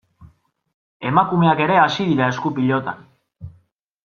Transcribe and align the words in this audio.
Emakumeak 1.09 1.61
ere 1.67 1.77
hasi 1.83 2.09
dira 2.13 2.31
esku-pilotan. 2.35 3.07